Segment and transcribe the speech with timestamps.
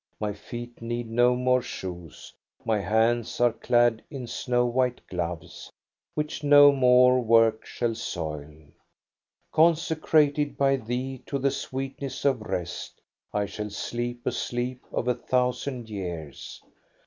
[0.19, 2.33] My feet need no more shoes,
[2.65, 5.71] my hands are clad in snow white gloves,
[6.15, 8.49] which no more work shall soil.
[9.51, 12.99] Consecrated by thee to the sweetness of rest,
[13.31, 16.63] I shall sleep a sleep of a thousand years.